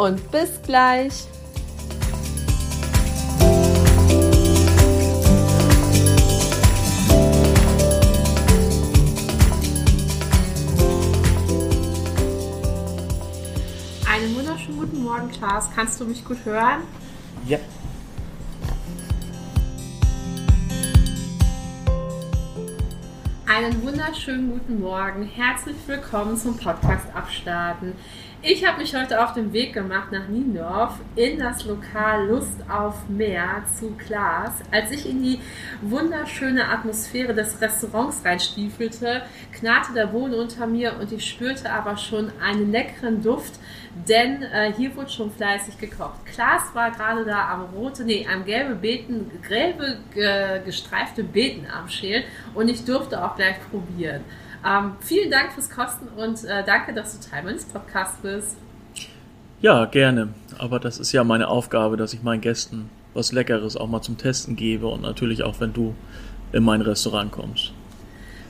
[0.00, 1.12] und bis gleich.
[14.08, 15.68] Einen wunderschönen guten Morgen, Klaas.
[15.74, 16.82] Kannst du mich gut hören?
[17.46, 17.58] Ja.
[23.46, 25.24] Einen wunderschönen guten Morgen.
[25.24, 27.92] Herzlich willkommen zum Podcast Abstarten.
[28.42, 33.06] Ich habe mich heute auf den Weg gemacht nach Niendorf in das Lokal Lust auf
[33.10, 34.52] Meer zu Klaas.
[34.70, 35.40] Als ich in die
[35.82, 39.20] wunderschöne Atmosphäre des Restaurants reinstiefelte,
[39.52, 43.60] knarrte der Boden unter mir und ich spürte aber schon einen leckeren Duft,
[44.08, 46.24] denn äh, hier wurde schon fleißig gekocht.
[46.24, 51.90] Klaas war gerade da am rote, nee, am gelbe Beeten, gelbe äh, gestreifte Beeten am
[51.90, 52.24] Schälen
[52.54, 54.24] und ich durfte auch gleich probieren.
[54.66, 58.56] Ähm, vielen Dank fürs Kosten und äh, danke, dass du Teil meines Podcasts bist.
[59.62, 60.28] Ja, gerne.
[60.58, 64.18] Aber das ist ja meine Aufgabe, dass ich meinen Gästen was Leckeres auch mal zum
[64.18, 65.94] Testen gebe und natürlich auch, wenn du
[66.52, 67.72] in mein Restaurant kommst.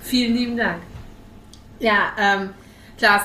[0.02, 0.82] Vielen lieben Dank.
[1.78, 2.50] Ja, ähm,
[2.98, 3.22] Klaas,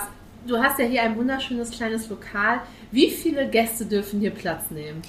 [0.48, 2.62] du hast ja hier ein wunderschönes kleines Lokal.
[2.92, 5.02] Wie viele Gäste dürfen hier Platz nehmen?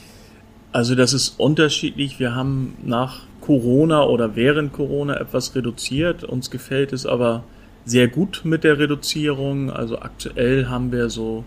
[0.72, 2.18] Also das ist unterschiedlich.
[2.18, 6.24] Wir haben nach Corona oder während Corona etwas reduziert.
[6.24, 7.44] Uns gefällt es aber
[7.86, 9.70] sehr gut mit der Reduzierung.
[9.70, 11.44] Also aktuell haben wir so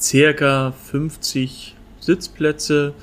[0.00, 2.94] circa 50 Sitzplätze.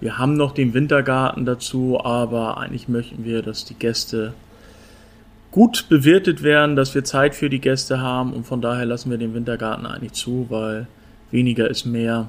[0.00, 4.34] Wir haben noch den Wintergarten dazu, aber eigentlich möchten wir, dass die Gäste
[5.52, 9.18] gut bewirtet werden, dass wir Zeit für die Gäste haben und von daher lassen wir
[9.18, 10.88] den Wintergarten eigentlich zu, weil
[11.30, 12.28] weniger ist mehr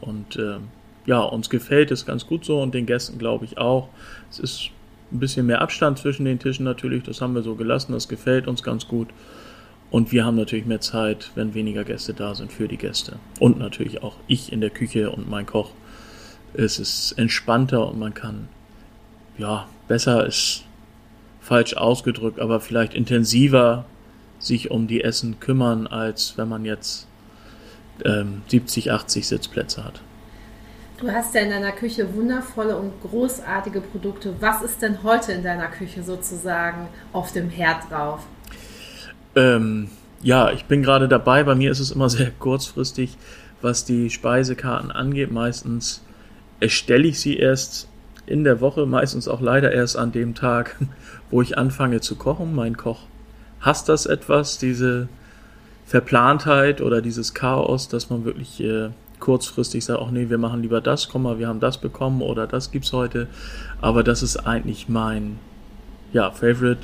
[0.00, 0.58] und äh,
[1.04, 3.88] ja, uns gefällt es ganz gut so und den Gästen glaube ich auch.
[4.30, 4.70] Es ist
[5.12, 8.46] ein bisschen mehr Abstand zwischen den Tischen natürlich, das haben wir so gelassen, das gefällt
[8.46, 9.08] uns ganz gut.
[9.90, 13.16] Und wir haben natürlich mehr Zeit, wenn weniger Gäste da sind, für die Gäste.
[13.38, 15.70] Und natürlich auch ich in der Küche und mein Koch.
[16.52, 18.48] Es ist entspannter und man kann,
[19.38, 20.64] ja, besser ist
[21.40, 23.84] falsch ausgedrückt, aber vielleicht intensiver
[24.38, 27.06] sich um die Essen kümmern, als wenn man jetzt
[28.04, 30.00] ähm, 70, 80 Sitzplätze hat.
[31.04, 34.34] Du hast ja in deiner Küche wundervolle und großartige Produkte.
[34.40, 38.20] Was ist denn heute in deiner Küche sozusagen auf dem Herd drauf?
[39.36, 39.88] Ähm,
[40.22, 41.44] ja, ich bin gerade dabei.
[41.44, 43.18] Bei mir ist es immer sehr kurzfristig,
[43.60, 45.30] was die Speisekarten angeht.
[45.30, 46.02] Meistens
[46.58, 47.86] erstelle ich sie erst
[48.24, 50.76] in der Woche, meistens auch leider erst an dem Tag,
[51.30, 52.54] wo ich anfange zu kochen.
[52.54, 53.00] Mein Koch
[53.60, 55.08] hasst das etwas, diese
[55.84, 58.88] Verplantheit oder dieses Chaos, dass man wirklich äh,
[59.24, 62.46] kurzfristig sagt, ach nee, wir machen lieber das, komm mal, wir haben das bekommen oder
[62.46, 63.26] das gibt's heute.
[63.80, 65.38] Aber das ist eigentlich mein,
[66.12, 66.80] ja, Favorite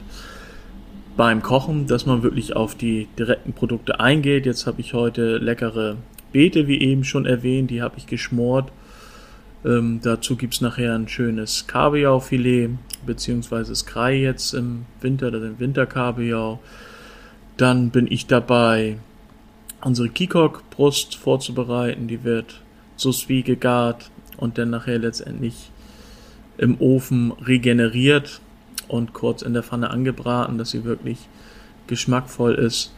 [1.18, 4.46] beim Kochen, dass man wirklich auf die direkten Produkte eingeht.
[4.46, 5.96] Jetzt habe ich heute leckere
[6.32, 8.72] Beete, wie eben schon erwähnt, die habe ich geschmort.
[9.62, 12.70] Ähm, dazu gibt's nachher ein schönes Kabeljaufilet,
[13.04, 16.58] beziehungsweise Skrei jetzt im Winter, das sind Winterkabeljau.
[17.58, 18.96] Dann bin ich dabei,
[19.82, 22.08] unsere Kikok-Brust vorzubereiten.
[22.08, 22.60] Die wird
[22.96, 25.70] sous vide gegart und dann nachher letztendlich
[26.58, 28.40] im Ofen regeneriert
[28.88, 31.18] und kurz in der Pfanne angebraten, dass sie wirklich
[31.86, 32.92] geschmackvoll ist.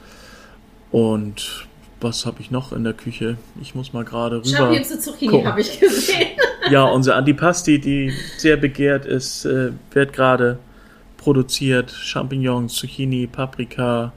[0.91, 1.67] Und
[2.01, 3.37] was habe ich noch in der Küche?
[3.61, 4.49] Ich muss mal gerade rüber.
[4.49, 6.29] Champignons Zucchini habe ich gesehen.
[6.71, 10.59] ja, unser Antipasti, die sehr begehrt ist, äh, wird gerade
[11.17, 11.93] produziert.
[11.93, 14.13] Champignons, Zucchini, Paprika,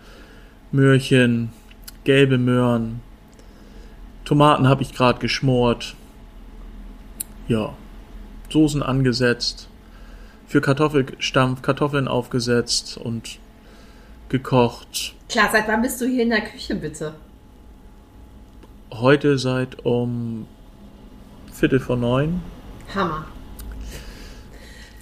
[0.72, 1.52] Möhrchen,
[2.06, 3.02] gelbe Möhren.
[4.24, 5.96] Tomaten habe ich gerade geschmort.
[7.48, 7.76] Ja,
[8.50, 9.68] Soßen angesetzt.
[10.48, 13.40] Für Kartoffelstampf Kartoffeln aufgesetzt und
[14.30, 15.16] gekocht.
[15.30, 17.14] Klar, seit wann bist du hier in der Küche, bitte?
[18.92, 20.48] Heute seit um
[21.52, 22.42] Viertel vor neun.
[22.94, 23.26] Hammer.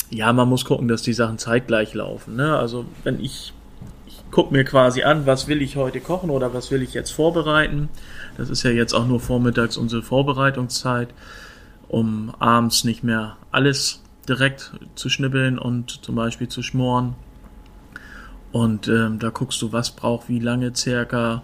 [0.10, 2.36] Ja, man muss gucken, dass die Sachen zeitgleich laufen.
[2.36, 2.58] Ne?
[2.58, 3.54] Also wenn ich
[4.34, 7.88] gucke mir quasi an, was will ich heute kochen oder was will ich jetzt vorbereiten.
[8.36, 11.10] Das ist ja jetzt auch nur vormittags unsere Vorbereitungszeit,
[11.88, 17.16] um abends nicht mehr alles direkt zu schnibbeln und zum Beispiel zu schmoren.
[18.52, 21.44] Und ähm, da guckst du, was braucht wie lange circa.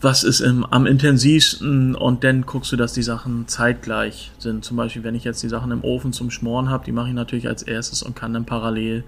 [0.00, 4.64] was ist im, am intensivsten und dann guckst du, dass die Sachen zeitgleich sind.
[4.64, 7.14] Zum Beispiel, wenn ich jetzt die Sachen im Ofen zum Schmoren habe, die mache ich
[7.14, 9.04] natürlich als erstes und kann dann parallel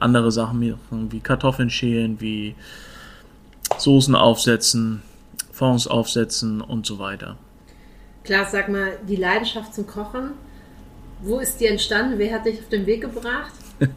[0.00, 0.60] andere Sachen
[0.90, 2.54] machen, wie Kartoffeln schälen, wie
[3.76, 5.02] Soßen aufsetzen,
[5.52, 7.36] Fonds aufsetzen und so weiter.
[8.24, 10.30] Klar, sag mal, die Leidenschaft zum Kochen,
[11.22, 12.18] wo ist die entstanden?
[12.18, 13.52] Wer hat dich auf den Weg gebracht?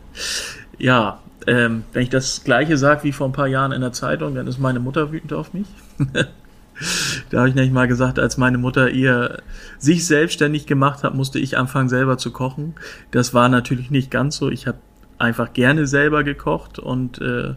[0.78, 4.36] ja, ähm, wenn ich das gleiche sage wie vor ein paar Jahren in der Zeitung,
[4.36, 5.68] dann ist meine Mutter wütend auf mich.
[7.30, 9.42] da habe ich nämlich mal gesagt, als meine Mutter ihr
[9.78, 12.76] sich selbstständig gemacht hat, musste ich anfangen selber zu kochen.
[13.12, 14.50] Das war natürlich nicht ganz so.
[14.50, 14.78] Ich habe
[15.22, 17.54] einfach gerne selber gekocht und äh,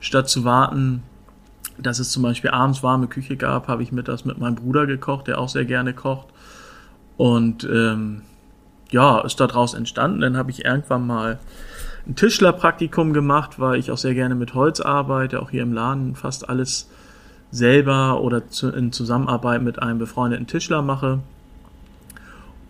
[0.00, 1.02] statt zu warten,
[1.78, 5.28] dass es zum Beispiel abends warme Küche gab, habe ich mittags mit meinem Bruder gekocht,
[5.28, 6.28] der auch sehr gerne kocht.
[7.16, 8.22] Und ähm,
[8.90, 10.20] ja, ist daraus entstanden.
[10.20, 11.38] Dann habe ich irgendwann mal
[12.06, 16.14] ein Tischlerpraktikum gemacht, weil ich auch sehr gerne mit Holz arbeite, auch hier im Laden
[16.14, 16.88] fast alles
[17.50, 21.20] selber oder zu, in Zusammenarbeit mit einem befreundeten Tischler mache.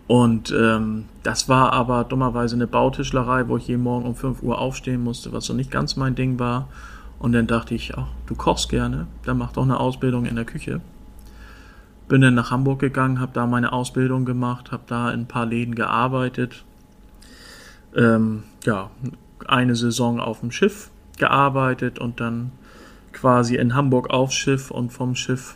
[0.09, 4.57] Und ähm, das war aber dummerweise eine Bautischlerei, wo ich jeden Morgen um 5 Uhr
[4.57, 6.67] aufstehen musste, was so nicht ganz mein Ding war.
[7.19, 10.45] Und dann dachte ich, ach, du kochst gerne, dann mach doch eine Ausbildung in der
[10.45, 10.81] Küche.
[12.07, 15.45] Bin dann nach Hamburg gegangen, habe da meine Ausbildung gemacht, habe da in ein paar
[15.45, 16.65] Läden gearbeitet.
[17.95, 18.89] Ähm, ja,
[19.45, 20.89] eine Saison auf dem Schiff
[21.19, 22.51] gearbeitet und dann
[23.13, 25.55] quasi in Hamburg aufs Schiff und vom Schiff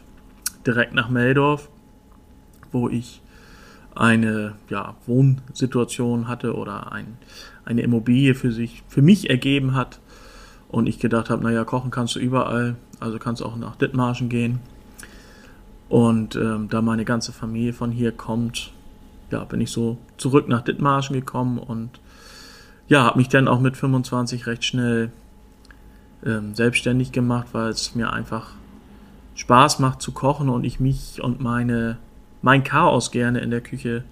[0.68, 1.70] direkt nach Meldorf,
[2.72, 3.23] wo ich
[3.96, 7.18] eine ja, Wohnsituation hatte oder ein,
[7.66, 10.00] eine Immobilie für sich, für mich ergeben hat.
[10.70, 14.30] Und ich gedacht habe, naja, kochen kannst du überall, also kannst du auch nach Dithmarschen
[14.30, 14.60] gehen.
[15.88, 18.72] Und ähm, da meine ganze Familie von hier kommt,
[19.30, 22.00] ja, bin ich so zurück nach Dithmarschen gekommen und
[22.88, 25.12] ja, habe mich dann auch mit 25 recht schnell
[26.26, 28.52] ähm, selbstständig gemacht, weil es mir einfach
[29.36, 31.98] Spaß macht zu kochen und ich mich und meine
[32.44, 34.04] mein Chaos gerne in der Küche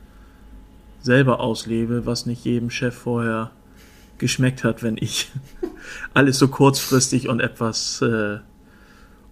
[1.01, 3.51] selber auslebe, was nicht jedem Chef vorher
[4.17, 5.31] geschmeckt hat, wenn ich
[6.13, 8.37] alles so kurzfristig und etwas äh,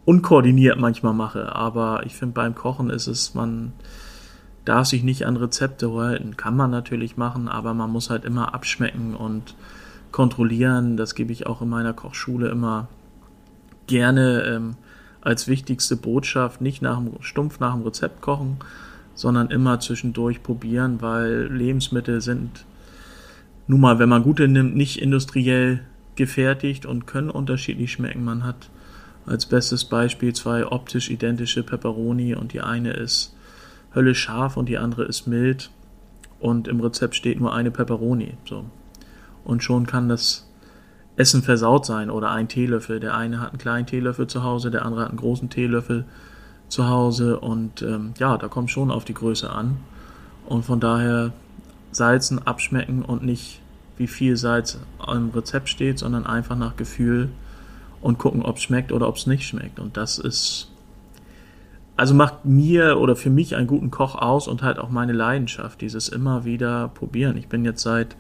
[0.06, 1.56] unkoordiniert manchmal mache.
[1.56, 3.72] Aber ich finde, beim Kochen ist es, man
[4.66, 6.36] darf sich nicht an Rezepte halten.
[6.36, 9.56] Kann man natürlich machen, aber man muss halt immer abschmecken und
[10.12, 10.98] kontrollieren.
[10.98, 12.88] Das gebe ich auch in meiner Kochschule immer
[13.88, 14.76] gerne ähm,
[15.22, 16.60] als wichtigste Botschaft.
[16.60, 18.58] Nicht nach dem, stumpf nach dem Rezept kochen,
[19.20, 22.64] sondern immer zwischendurch probieren, weil Lebensmittel sind
[23.68, 25.82] nun mal, wenn man gute nimmt, nicht industriell
[26.16, 28.24] gefertigt und können unterschiedlich schmecken.
[28.24, 28.70] Man hat
[29.26, 33.36] als bestes Beispiel zwei optisch identische Peperoni und die eine ist
[33.94, 35.70] höllisch scharf und die andere ist mild
[36.40, 38.38] und im Rezept steht nur eine Peperoni.
[38.46, 38.64] So
[39.44, 40.50] und schon kann das
[41.18, 43.02] Essen versaut sein oder ein Teelöffel.
[43.02, 46.06] Der eine hat einen kleinen Teelöffel zu Hause, der andere hat einen großen Teelöffel
[46.70, 49.78] zu Hause und ähm, ja, da kommt schon auf die Größe an.
[50.46, 51.34] Und von daher
[51.92, 53.62] salzen, abschmecken und nicht
[53.98, 57.30] wie viel Salz im Rezept steht, sondern einfach nach Gefühl
[58.02, 59.80] und gucken, ob es schmeckt oder ob es nicht schmeckt.
[59.80, 60.72] Und das ist,
[61.98, 65.82] also macht mir oder für mich einen guten Koch aus und halt auch meine Leidenschaft,
[65.82, 67.36] dieses immer wieder probieren.
[67.36, 68.16] Ich bin jetzt seit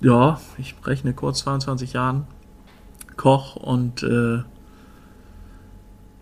[0.00, 2.26] ja, ich rechne kurz 22 Jahren
[3.16, 4.42] Koch und äh,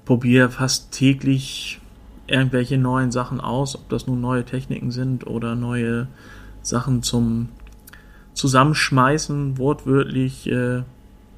[0.04, 1.80] probiere fast täglich
[2.26, 6.08] irgendwelche neuen Sachen aus, ob das nun neue Techniken sind oder neue
[6.62, 7.50] Sachen zum
[8.34, 10.82] Zusammenschmeißen, wortwörtlich, äh,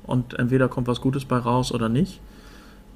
[0.05, 2.21] und entweder kommt was Gutes bei raus oder nicht.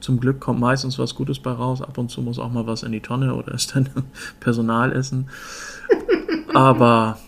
[0.01, 2.83] Zum Glück kommt meistens was Gutes bei raus, ab und zu muss auch mal was
[2.83, 3.89] in die Tonne oder ist dann
[4.41, 5.29] Personalessen.
[6.55, 7.19] Aber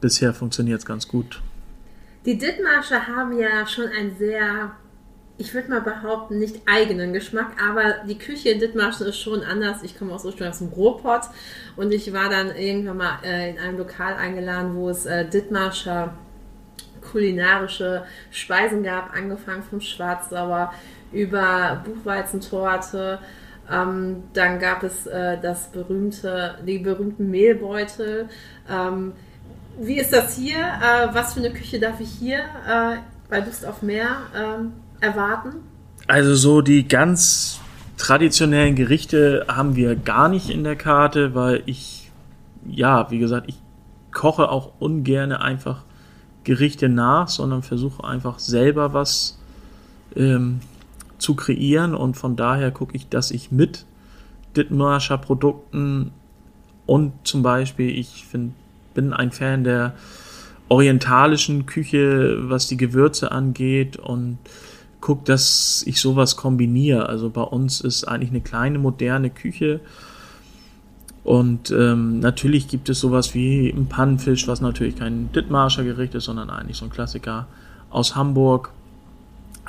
[0.00, 1.40] bisher funktioniert es ganz gut.
[2.26, 4.72] Die Dithmarscher haben ja schon einen sehr,
[5.36, 9.82] ich würde mal behaupten, nicht eigenen Geschmack, aber die Küche in Dithmarschen ist schon anders.
[9.82, 11.22] Ich komme aus ursprünglich aus dem Ruhrpott
[11.76, 16.14] und ich war dann irgendwann mal äh, in einem Lokal eingeladen, wo es äh, Dithmarscher
[17.10, 20.72] kulinarische Speisen gab, angefangen vom Schwarzsauer
[21.12, 23.18] über Buchweizentorte,
[23.70, 28.28] ähm, dann gab es äh, das berühmte, die berühmten Mehlbeutel.
[28.68, 29.12] Ähm,
[29.78, 30.58] wie ist das hier?
[30.58, 32.96] Äh, was für eine Küche darf ich hier äh,
[33.28, 35.56] bei Lust auf Meer äh, erwarten?
[36.06, 37.60] Also so die ganz
[37.96, 42.10] traditionellen Gerichte haben wir gar nicht in der Karte, weil ich,
[42.66, 43.56] ja, wie gesagt, ich
[44.12, 45.82] koche auch ungern einfach
[46.44, 49.38] Gerichte nach, sondern versuche einfach selber was
[50.14, 50.60] ähm,
[51.18, 53.86] zu kreieren und von daher gucke ich, dass ich mit
[54.56, 56.12] Dithmarscher Produkten
[56.86, 58.52] und zum Beispiel, ich finde
[58.94, 59.94] bin ein Fan der
[60.68, 64.38] orientalischen Küche, was die Gewürze angeht und
[65.04, 67.10] gucke, dass ich sowas kombiniere.
[67.10, 69.80] Also bei uns ist eigentlich eine kleine moderne Küche.
[71.22, 76.24] Und ähm, natürlich gibt es sowas wie ein Pannenfisch, was natürlich kein Dittmarscher Gericht ist,
[76.24, 77.46] sondern eigentlich so ein Klassiker
[77.90, 78.70] aus Hamburg.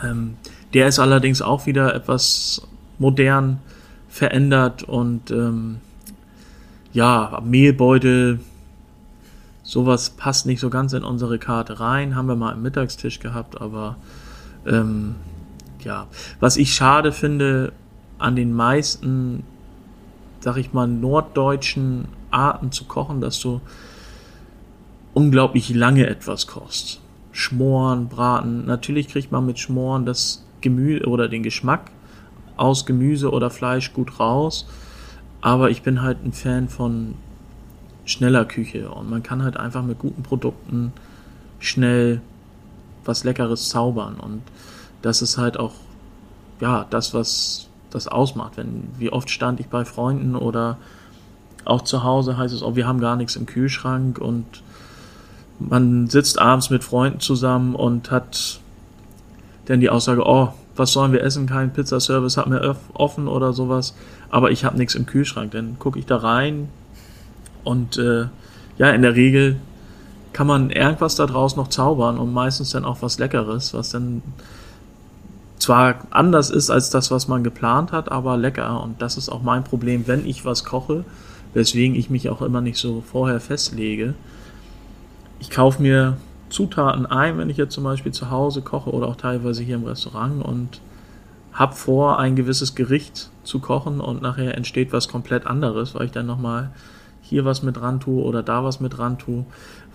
[0.01, 0.37] Ähm,
[0.73, 2.65] der ist allerdings auch wieder etwas
[2.97, 3.59] modern
[4.07, 5.77] verändert und ähm,
[6.93, 8.39] ja, Mehlbeutel,
[9.63, 12.15] sowas passt nicht so ganz in unsere Karte rein.
[12.15, 13.97] Haben wir mal im Mittagstisch gehabt, aber
[14.65, 15.15] ähm,
[15.83, 16.07] ja,
[16.39, 17.73] was ich schade finde
[18.17, 19.43] an den meisten,
[20.39, 23.61] sag ich mal, norddeutschen Arten zu kochen, dass du
[25.13, 27.01] unglaublich lange etwas kochst.
[27.31, 28.65] Schmoren, Braten.
[28.65, 31.91] Natürlich kriegt man mit Schmoren das Gemüse oder den Geschmack
[32.57, 34.67] aus Gemüse oder Fleisch gut raus.
[35.41, 37.15] Aber ich bin halt ein Fan von
[38.05, 40.93] schneller Küche und man kann halt einfach mit guten Produkten
[41.59, 42.21] schnell
[43.03, 44.41] was Leckeres zaubern und
[45.05, 45.73] das ist halt auch
[46.59, 48.57] ja das, was das ausmacht.
[48.57, 50.77] Wenn wie oft stand ich bei Freunden oder
[51.63, 54.45] auch zu Hause heißt es, oh, wir haben gar nichts im Kühlschrank und
[55.59, 58.59] man sitzt abends mit Freunden zusammen und hat
[59.65, 61.45] dann die Aussage, oh, was sollen wir essen?
[61.45, 63.95] Kein Pizzaservice hat mir offen oder sowas,
[64.29, 65.51] aber ich habe nichts im Kühlschrank.
[65.51, 66.69] Dann gucke ich da rein
[67.63, 68.25] und äh,
[68.77, 69.57] ja, in der Regel
[70.33, 74.21] kann man irgendwas da draus noch zaubern und meistens dann auch was Leckeres, was dann
[75.65, 78.83] zwar anders ist als das, was man geplant hat, aber lecker.
[78.83, 81.03] Und das ist auch mein Problem, wenn ich was koche,
[81.55, 84.13] weswegen ich mich auch immer nicht so vorher festlege.
[85.39, 86.17] Ich kaufe mir
[86.49, 89.85] Zutaten ein, wenn ich jetzt zum Beispiel zu Hause koche oder auch teilweise hier im
[89.85, 90.81] Restaurant und
[91.51, 96.11] habe vor, ein gewisses Gericht zu kochen und nachher entsteht was komplett anderes, weil ich
[96.11, 96.69] dann nochmal
[97.21, 99.45] hier was mit ran tue oder da was mit ran tue,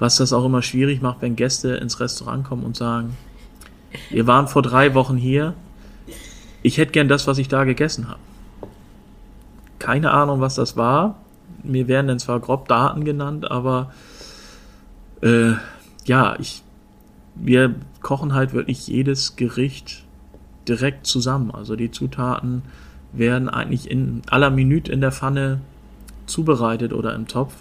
[0.00, 3.16] was das auch immer schwierig macht, wenn Gäste ins Restaurant kommen und sagen,
[4.11, 5.54] wir waren vor drei Wochen hier,
[6.62, 8.20] ich hätte gern das, was ich da gegessen habe.
[9.78, 11.16] Keine Ahnung, was das war.
[11.62, 13.92] Mir werden dann zwar grob Daten genannt, aber
[15.23, 15.52] äh,
[16.04, 16.62] ja, ich,
[17.35, 20.04] wir kochen halt wirklich jedes Gericht
[20.68, 21.50] direkt zusammen.
[21.50, 22.62] Also die Zutaten
[23.12, 25.61] werden eigentlich in aller Minute in der Pfanne
[26.26, 27.54] zubereitet oder im Topf.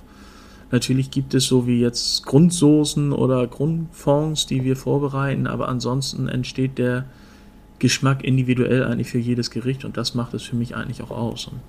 [0.72, 6.78] Natürlich gibt es so wie jetzt Grundsoßen oder Grundfonds, die wir vorbereiten, aber ansonsten entsteht
[6.78, 7.06] der
[7.80, 11.48] Geschmack individuell eigentlich für jedes Gericht und das macht es für mich eigentlich auch aus.
[11.48, 11.60] Und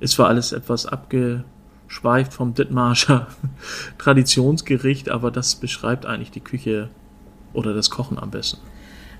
[0.00, 3.26] ist zwar alles etwas abgeschweift vom Dittmarscher
[3.98, 6.88] Traditionsgericht, aber das beschreibt eigentlich die Küche
[7.52, 8.60] oder das Kochen am besten.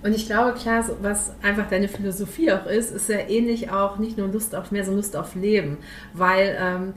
[0.03, 4.19] Und ich glaube, klar, was einfach deine Philosophie auch ist, ist ja ähnlich auch nicht
[4.19, 5.79] nur Lust auf mehr, sondern Lust auf Leben.
[6.13, 6.93] Weil ähm,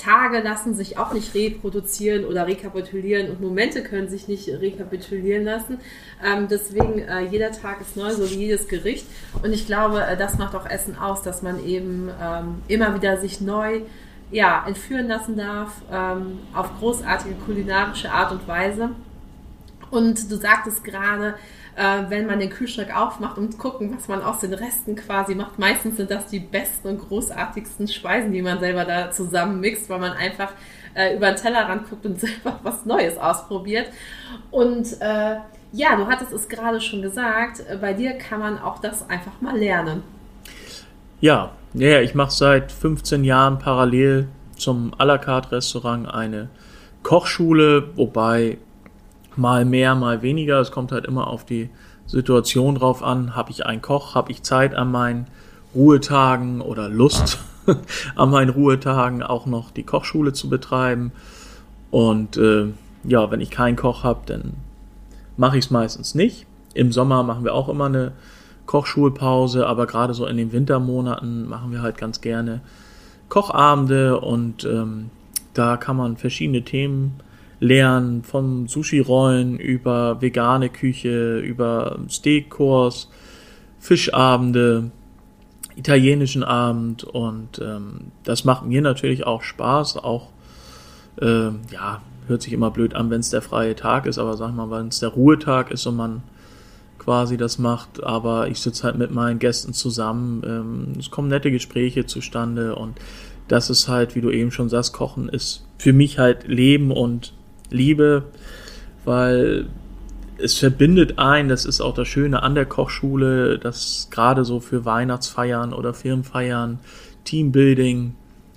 [0.00, 5.78] Tage lassen sich auch nicht reproduzieren oder rekapitulieren und Momente können sich nicht rekapitulieren lassen.
[6.24, 9.06] Ähm, deswegen, äh, jeder Tag ist neu, so wie jedes Gericht.
[9.42, 13.18] Und ich glaube, äh, das macht auch Essen aus, dass man eben ähm, immer wieder
[13.18, 13.80] sich neu
[14.30, 18.90] ja, entführen lassen darf ähm, auf großartige kulinarische Art und Weise.
[19.90, 21.34] Und du sagtest gerade,
[21.80, 25.58] äh, wenn man den Kühlschrank aufmacht und gucken, was man aus den Resten quasi macht.
[25.58, 30.12] Meistens sind das die besten und großartigsten Speisen, die man selber da zusammenmixt, weil man
[30.12, 30.52] einfach
[30.94, 33.86] äh, über den Tellerrand guckt und selber was Neues ausprobiert.
[34.50, 35.36] Und äh,
[35.72, 39.40] ja, du hattest es gerade schon gesagt, äh, bei dir kann man auch das einfach
[39.40, 40.02] mal lernen.
[41.22, 46.50] Ja, ja ich mache seit 15 Jahren parallel zum à la carte Restaurant eine
[47.02, 48.58] Kochschule, wobei
[49.36, 50.60] mal mehr, mal weniger.
[50.60, 51.70] Es kommt halt immer auf die
[52.06, 53.36] Situation drauf an.
[53.36, 54.14] Habe ich einen Koch?
[54.14, 55.26] Habe ich Zeit an meinen
[55.74, 57.38] Ruhetagen oder Lust
[58.16, 61.12] an meinen Ruhetagen auch noch die Kochschule zu betreiben?
[61.90, 62.68] Und äh,
[63.04, 64.54] ja, wenn ich keinen Koch habe, dann
[65.36, 66.46] mache ich es meistens nicht.
[66.74, 68.12] Im Sommer machen wir auch immer eine
[68.66, 72.60] Kochschulpause, aber gerade so in den Wintermonaten machen wir halt ganz gerne
[73.28, 75.10] Kochabende und ähm,
[75.54, 77.20] da kann man verschiedene Themen
[77.60, 83.10] lernen, vom Sushi-Rollen über vegane Küche, über Steakkurs,
[83.78, 84.90] Fischabende,
[85.76, 90.28] italienischen Abend und ähm, das macht mir natürlich auch Spaß, auch
[91.20, 94.54] äh, ja, hört sich immer blöd an, wenn es der freie Tag ist, aber sag
[94.54, 96.22] mal, wenn es der Ruhetag ist und man
[96.98, 101.50] quasi das macht, aber ich sitze halt mit meinen Gästen zusammen, ähm, es kommen nette
[101.50, 102.98] Gespräche zustande und
[103.48, 107.32] das ist halt, wie du eben schon sagst, Kochen ist für mich halt Leben und
[107.70, 108.24] liebe,
[109.04, 109.68] weil
[110.38, 114.84] es verbindet ein, das ist auch das Schöne an der Kochschule, dass gerade so für
[114.84, 116.78] Weihnachtsfeiern oder Firmenfeiern,
[117.24, 118.14] Teambuilding,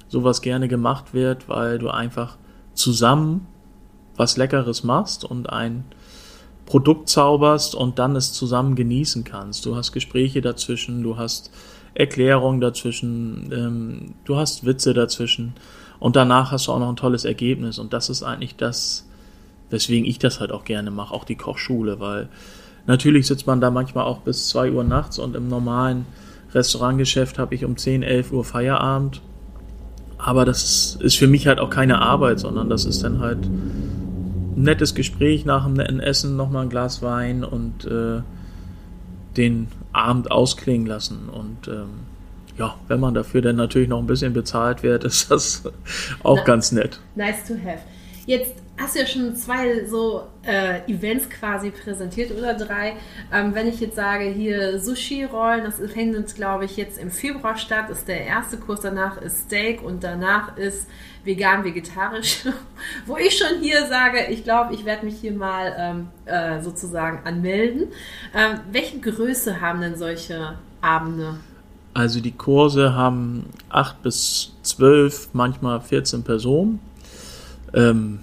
[0.08, 2.38] sowas gerne gemacht wird, weil du einfach
[2.74, 3.48] zusammen
[4.15, 5.86] was Leckeres machst und ein
[6.65, 9.65] Produkt zauberst und dann es zusammen genießen kannst.
[9.65, 11.51] Du hast Gespräche dazwischen, du hast
[11.96, 15.53] Erklärungen dazwischen, ähm, du hast Witze dazwischen
[16.03, 19.07] und danach hast du auch noch ein tolles Ergebnis und das ist eigentlich das,
[19.69, 22.27] weswegen ich das halt auch gerne mache, auch die Kochschule, weil
[22.86, 26.05] natürlich sitzt man da manchmal auch bis zwei Uhr nachts und im normalen
[26.53, 29.22] Restaurantgeschäft habe ich um 10, 11 Uhr Feierabend.
[30.17, 34.53] Aber das ist für mich halt auch keine Arbeit, sondern das ist dann halt ein
[34.57, 38.24] nettes Gespräch nach einem netten Essen, nochmal ein Glas Wein und äh,
[39.38, 41.29] den Abend ausklingen lassen.
[41.29, 41.91] Und ähm,
[42.57, 45.63] ja, wenn man dafür dann natürlich noch ein bisschen bezahlt wird, ist das
[46.24, 47.00] auch Na, ganz nett.
[47.15, 47.79] Nice to have.
[48.25, 52.93] Jetzt hast du ja schon zwei so äh, Events quasi präsentiert oder drei.
[53.31, 57.89] Ähm, wenn ich jetzt sage, hier Sushi-Rollen, das findet, glaube ich, jetzt im Februar statt,
[57.89, 60.88] ist der erste Kurs, danach ist Steak und danach ist
[61.24, 62.45] vegan-vegetarisch.
[63.05, 67.25] Wo ich schon hier sage, ich glaube, ich werde mich hier mal ähm, äh, sozusagen
[67.25, 67.89] anmelden.
[68.33, 71.38] Ähm, welche Größe haben denn solche Abende?
[71.93, 76.79] Also die Kurse haben acht bis zwölf, manchmal 14 Personen.
[77.73, 78.19] Ähm,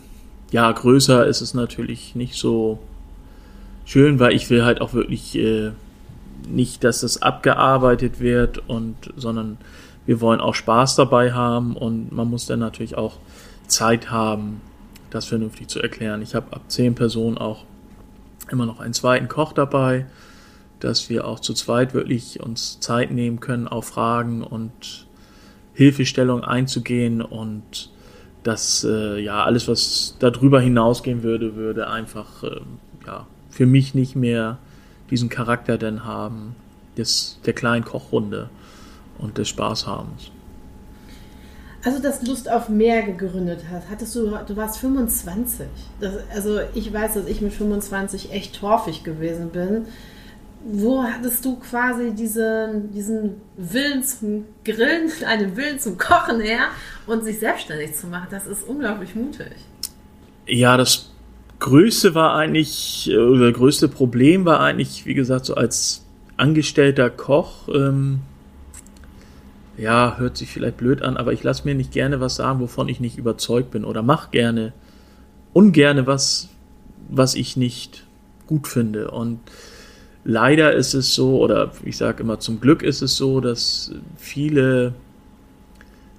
[0.51, 2.81] ja, größer ist es natürlich nicht so
[3.85, 5.71] schön, weil ich will halt auch wirklich äh,
[6.49, 9.59] nicht, dass das abgearbeitet wird und sondern
[10.07, 13.19] wir wollen auch Spaß dabei haben und man muss dann natürlich auch
[13.69, 14.61] Zeit haben,
[15.11, 16.23] das vernünftig zu erklären.
[16.23, 17.65] Ich habe ab zehn Personen auch
[18.51, 20.07] immer noch einen zweiten Koch dabei,
[20.81, 25.07] dass wir auch zu zweit wirklich uns Zeit nehmen können, auf Fragen und
[25.75, 27.91] Hilfestellung einzugehen und
[28.43, 32.61] dass äh, ja alles, was darüber hinausgehen würde, würde einfach äh,
[33.07, 34.59] ja für mich nicht mehr
[35.11, 36.55] diesen Charakter denn haben
[36.97, 38.49] des der kleinen Kochrunde
[39.19, 40.31] und des Spaßhabens.
[41.83, 45.67] Also das Lust auf mehr gegründet hast, hattest du, du warst 25.
[46.01, 49.87] Das, also ich weiß, dass ich mit 25 echt torfig gewesen bin
[50.65, 56.69] wo hattest du quasi diesen, diesen Willen zum Grillen, einen Willen zum Kochen her
[57.07, 58.29] und sich selbstständig zu machen?
[58.31, 59.53] Das ist unglaublich mutig.
[60.47, 61.11] Ja, das
[61.61, 66.05] Größte war eigentlich, oder größte Problem war eigentlich, wie gesagt, so als
[66.37, 68.21] angestellter Koch, ähm,
[69.77, 72.89] ja, hört sich vielleicht blöd an, aber ich lasse mir nicht gerne was sagen, wovon
[72.89, 74.73] ich nicht überzeugt bin oder mache gerne,
[75.53, 76.49] ungerne was,
[77.09, 78.07] was ich nicht
[78.47, 79.11] gut finde.
[79.11, 79.41] Und
[80.25, 84.95] leider ist es so, oder ich sage immer zum Glück ist es so, dass viele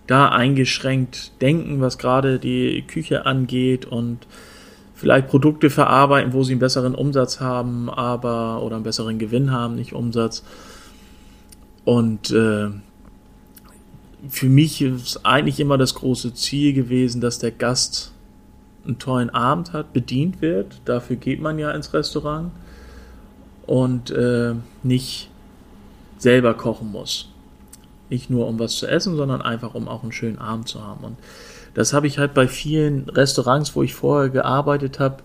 [0.08, 4.28] da eingeschränkt denken, was gerade die Küche angeht und
[4.94, 9.76] vielleicht Produkte verarbeiten, wo sie einen besseren Umsatz haben, aber oder einen besseren Gewinn haben,
[9.76, 10.44] nicht Umsatz.
[11.86, 12.70] Und äh,
[14.30, 18.12] für mich ist eigentlich immer das große Ziel gewesen, dass der Gast
[18.86, 20.82] einen tollen Abend hat, bedient wird.
[20.86, 22.52] Dafür geht man ja ins Restaurant
[23.72, 24.54] und äh,
[24.84, 25.30] nicht
[26.18, 27.30] selber kochen muss.
[28.10, 31.06] Nicht nur um was zu essen, sondern einfach um auch einen schönen Abend zu haben.
[31.06, 31.18] Und
[31.74, 35.24] das habe ich halt bei vielen Restaurants, wo ich vorher gearbeitet habe,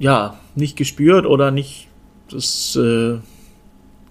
[0.00, 1.86] ja, nicht gespürt oder nicht
[2.32, 3.18] das äh,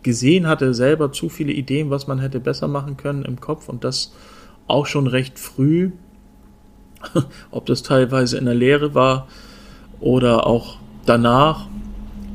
[0.02, 3.84] gesehen hatte, selber zu viele Ideen, was man hätte besser machen können im Kopf und
[3.84, 4.14] das
[4.68, 5.92] auch schon recht früh.
[7.52, 9.28] Ob das teilweise in der Lehre war
[10.00, 11.68] oder auch danach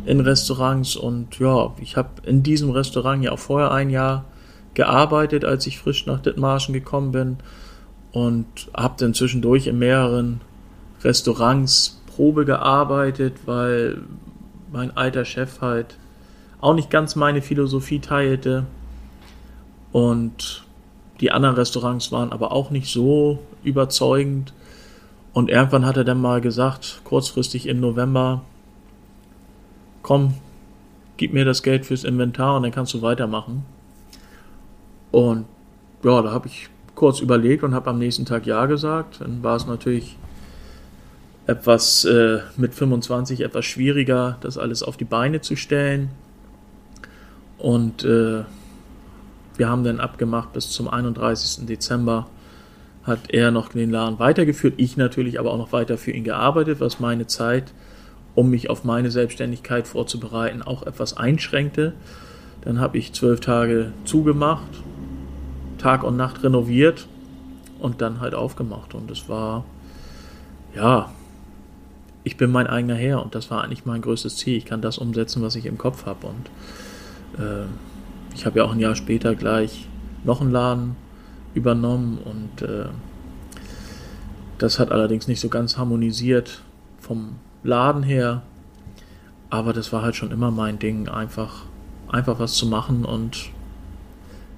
[0.06, 4.24] in Restaurants und ja, ich habe in diesem Restaurant ja auch vorher ein Jahr
[4.74, 7.36] gearbeitet, als ich frisch nach Dithmarschen gekommen bin
[8.12, 10.40] und habe dann zwischendurch in mehreren
[11.02, 14.02] Restaurants Probe gearbeitet, weil
[14.72, 15.98] mein alter Chef halt
[16.60, 18.64] auch nicht ganz meine Philosophie teilte
[19.92, 20.64] und
[21.20, 24.52] die anderen Restaurants waren aber auch nicht so überzeugend.
[25.32, 28.42] Und irgendwann hat er dann mal gesagt, kurzfristig im November,
[30.06, 30.34] komm,
[31.16, 33.64] gib mir das Geld fürs Inventar und dann kannst du weitermachen.
[35.10, 35.46] Und
[36.04, 39.20] ja, da habe ich kurz überlegt und habe am nächsten Tag Ja gesagt.
[39.20, 40.16] Dann war es natürlich
[41.48, 46.10] etwas äh, mit 25 etwas schwieriger, das alles auf die Beine zu stellen.
[47.58, 48.44] Und äh,
[49.56, 51.66] wir haben dann abgemacht, bis zum 31.
[51.66, 52.28] Dezember
[53.02, 56.78] hat er noch den Laden weitergeführt, ich natürlich aber auch noch weiter für ihn gearbeitet,
[56.78, 57.72] was meine Zeit
[58.36, 61.94] um mich auf meine Selbstständigkeit vorzubereiten, auch etwas einschränkte.
[62.60, 64.70] Dann habe ich zwölf Tage zugemacht,
[65.78, 67.08] Tag und Nacht renoviert
[67.80, 68.94] und dann halt aufgemacht.
[68.94, 69.64] Und es war,
[70.74, 71.10] ja,
[72.24, 74.56] ich bin mein eigener Herr und das war eigentlich mein größtes Ziel.
[74.56, 76.26] Ich kann das umsetzen, was ich im Kopf habe.
[76.26, 77.66] Und äh,
[78.34, 79.88] ich habe ja auch ein Jahr später gleich
[80.24, 80.96] noch einen Laden
[81.54, 82.86] übernommen und äh,
[84.58, 86.62] das hat allerdings nicht so ganz harmonisiert
[87.00, 88.42] vom Laden her
[89.50, 91.64] Aber das war halt schon immer mein Ding, einfach,
[92.08, 93.50] einfach was zu machen und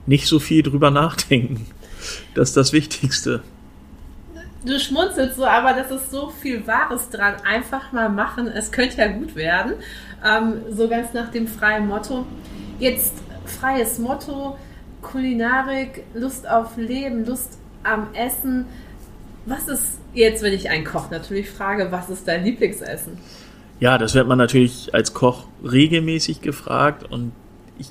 [0.06, 1.66] nicht so viel drüber nachdenken.
[2.34, 3.42] Das ist das Wichtigste.
[4.64, 7.34] Du schmunzelst so, aber das ist so viel Wahres dran.
[7.44, 9.74] Einfach mal machen, es könnte ja gut werden.
[10.24, 12.26] Ähm, so ganz nach dem freien Motto.
[12.78, 14.58] Jetzt freies Motto,
[15.02, 18.66] Kulinarik, Lust auf Leben, Lust am Essen.
[19.48, 23.16] Was ist jetzt, wenn ich einen Koch natürlich frage, was ist dein Lieblingsessen?
[23.80, 27.32] Ja, das wird man natürlich als Koch regelmäßig gefragt und
[27.78, 27.88] ich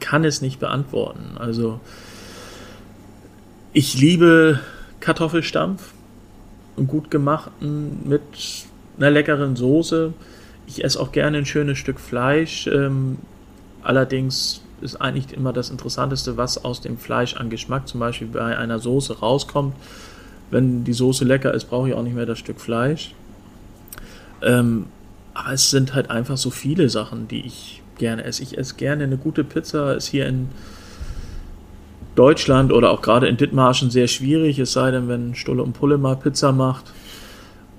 [0.00, 1.36] kann es nicht beantworten.
[1.38, 1.78] Also
[3.72, 4.58] ich liebe
[4.98, 5.92] Kartoffelstampf,
[6.76, 8.22] einen gut gemachten mit
[8.96, 10.12] einer leckeren Soße.
[10.66, 12.66] Ich esse auch gerne ein schönes Stück Fleisch.
[12.66, 13.18] Ähm,
[13.82, 18.56] allerdings ist eigentlich immer das Interessanteste, was aus dem Fleisch an Geschmack zum Beispiel bei
[18.56, 19.74] einer Soße rauskommt.
[20.50, 23.14] Wenn die Soße lecker ist, brauche ich auch nicht mehr das Stück Fleisch.
[24.42, 24.86] Ähm,
[25.34, 28.42] aber es sind halt einfach so viele Sachen, die ich gerne esse.
[28.42, 30.48] Ich esse gerne eine gute Pizza, ist hier in
[32.14, 35.98] Deutschland oder auch gerade in Dithmarschen sehr schwierig, es sei denn, wenn Stulle und Pulle
[35.98, 36.92] mal Pizza macht.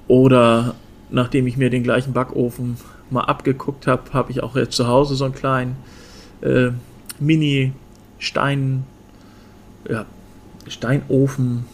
[0.07, 0.75] Oder
[1.09, 2.77] nachdem ich mir den gleichen Backofen
[3.09, 5.75] mal abgeguckt habe, habe ich auch jetzt zu Hause so einen kleinen
[6.41, 6.69] äh,
[7.19, 8.85] Mini-Stein,
[9.89, 10.05] ja,
[10.67, 11.65] Steinofen,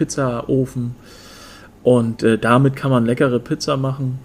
[0.00, 0.94] Pizzaofen.
[1.82, 4.18] Und äh, damit kann man leckere Pizza machen.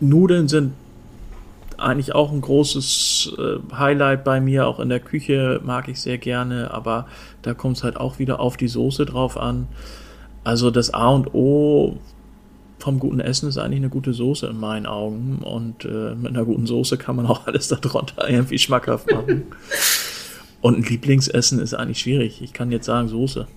[0.00, 0.72] Nudeln sind
[1.76, 4.66] eigentlich auch ein großes äh, Highlight bei mir.
[4.66, 7.06] Auch in der Küche mag ich sehr gerne, aber
[7.42, 9.68] da kommt es halt auch wieder auf die Soße drauf an.
[10.44, 11.98] Also das A und O
[12.78, 15.40] vom guten Essen ist eigentlich eine gute Soße in meinen Augen.
[15.42, 19.44] Und äh, mit einer guten Soße kann man auch alles darunter irgendwie schmackhaft machen.
[20.62, 22.40] Und ein Lieblingsessen ist eigentlich schwierig.
[22.40, 23.48] Ich kann jetzt sagen Soße.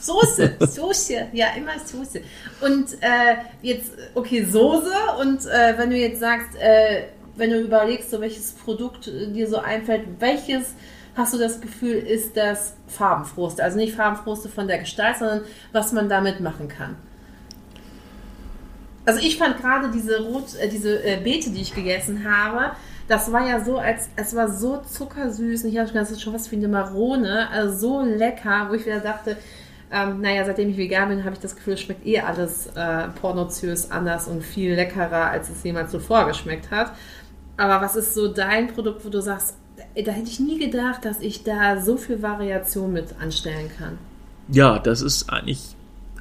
[0.00, 2.22] Soße, Soße, ja, immer Soße.
[2.62, 4.90] Und äh, jetzt, okay, Soße.
[5.20, 9.58] Und äh, wenn du jetzt sagst, äh, wenn du überlegst, so welches Produkt dir so
[9.58, 10.74] einfällt, welches
[11.14, 13.62] hast du das Gefühl, ist das Farbenfroste?
[13.62, 15.42] Also nicht Farbenfroste von der Gestalt, sondern
[15.72, 16.96] was man damit machen kann.
[19.04, 22.74] Also ich fand gerade diese Rot, äh, diese äh, Beete, die ich gegessen habe,
[23.08, 25.64] das war ja so, als es war so zuckersüß.
[25.64, 28.84] Und ich habe das ist schon was wie eine Marone, also so lecker, wo ich
[28.84, 29.36] wieder dachte,
[29.92, 33.08] ähm, naja, seitdem ich vegan bin, habe ich das Gefühl, es schmeckt eh alles äh,
[33.20, 36.92] pornoziös anders und viel leckerer, als es jemals zuvor geschmeckt hat.
[37.56, 41.20] Aber was ist so dein Produkt, wo du sagst, da hätte ich nie gedacht, dass
[41.20, 43.98] ich da so viel Variation mit anstellen kann?
[44.48, 45.76] Ja, das ist eigentlich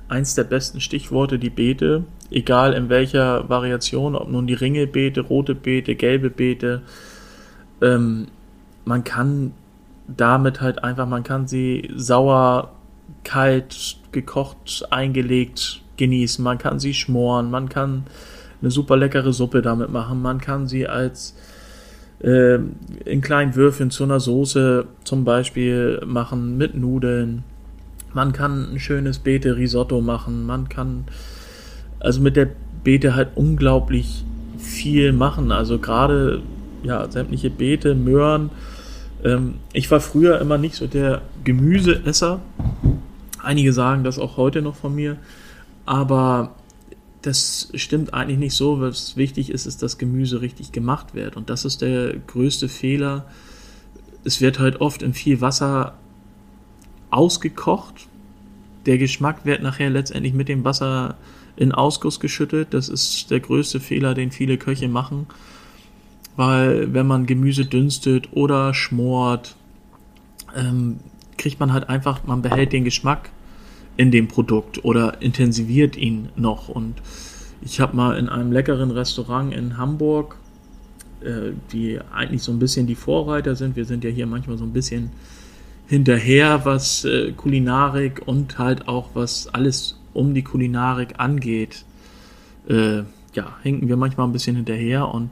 [0.07, 5.55] eins der besten Stichworte, die Beete, egal in welcher Variation, ob nun die Ringelbeete, rote
[5.55, 6.81] Beete, gelbe Beete.
[7.81, 8.27] Ähm,
[8.85, 9.53] man kann
[10.07, 12.71] damit halt einfach, man kann sie sauer,
[13.23, 16.43] kalt, gekocht, eingelegt genießen.
[16.43, 18.05] Man kann sie schmoren, man kann
[18.61, 20.21] eine super leckere Suppe damit machen.
[20.21, 21.35] Man kann sie als
[22.19, 22.55] äh,
[23.05, 27.43] in kleinen Würfeln zu einer Soße zum Beispiel machen mit Nudeln.
[28.13, 30.45] Man kann ein schönes Beete-Risotto machen.
[30.45, 31.05] Man kann
[32.05, 32.49] also mit der
[32.83, 34.23] Beete halt unglaublich
[34.59, 35.51] viel machen.
[35.51, 36.41] Also gerade
[36.83, 38.51] ja sämtliche Beete, Möhren.
[39.23, 42.39] Ähm, ich war früher immer nicht so der Gemüseesser.
[43.41, 45.17] Einige sagen das auch heute noch von mir.
[45.85, 46.55] Aber
[47.23, 48.81] das stimmt eigentlich nicht so.
[48.81, 51.35] Was wichtig ist, ist, dass Gemüse richtig gemacht wird.
[51.35, 53.25] Und das ist der größte Fehler.
[54.23, 55.95] Es wird halt oft in viel Wasser
[57.09, 58.07] ausgekocht.
[58.85, 61.15] Der Geschmack wird nachher letztendlich mit dem Wasser
[61.55, 62.73] in Ausguss geschüttet.
[62.73, 65.27] Das ist der größte Fehler, den viele Köche machen.
[66.35, 69.55] Weil wenn man Gemüse dünstet oder schmort,
[70.55, 70.97] ähm,
[71.37, 73.29] kriegt man halt einfach, man behält den Geschmack
[73.97, 76.67] in dem Produkt oder intensiviert ihn noch.
[76.69, 76.95] Und
[77.61, 80.37] ich habe mal in einem leckeren Restaurant in Hamburg,
[81.21, 84.65] äh, die eigentlich so ein bisschen die Vorreiter sind, wir sind ja hier manchmal so
[84.65, 85.11] ein bisschen
[85.87, 91.85] hinterher, was äh, Kulinarik und halt auch was alles um die Kulinarik angeht,
[92.67, 95.07] äh, ja, hinken wir manchmal ein bisschen hinterher.
[95.09, 95.29] Und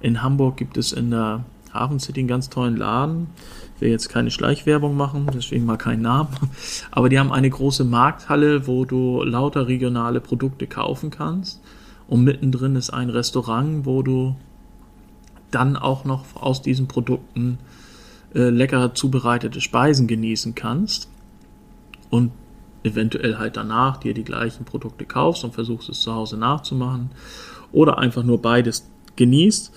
[0.00, 3.28] in Hamburg gibt es in der Hafen City einen ganz tollen Laden.
[3.74, 6.28] Ich will jetzt keine Schleichwerbung machen, deswegen mal keinen Namen.
[6.90, 11.60] Aber die haben eine große Markthalle, wo du lauter regionale Produkte kaufen kannst.
[12.08, 14.36] Und mittendrin ist ein Restaurant, wo du
[15.50, 17.58] dann auch noch aus diesen Produkten
[18.34, 21.08] äh, lecker zubereitete Speisen genießen kannst
[22.10, 22.32] und
[22.86, 27.10] eventuell halt danach dir die gleichen Produkte kaufst und versuchst es zu Hause nachzumachen
[27.72, 29.72] oder einfach nur beides genießt.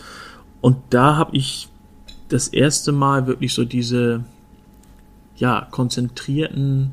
[0.62, 1.68] Und da habe ich
[2.30, 4.24] das erste Mal wirklich so diese
[5.36, 6.92] ja konzentrierten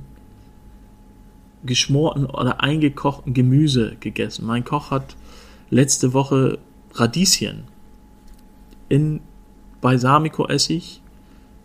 [1.65, 4.47] geschmorten oder eingekochten Gemüse gegessen.
[4.47, 5.17] Mein Koch hat
[5.69, 6.59] letzte Woche
[6.95, 7.65] Radieschen
[8.89, 9.21] in
[9.81, 11.01] Balsamico-Essig